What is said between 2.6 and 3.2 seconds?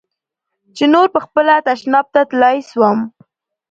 سوم.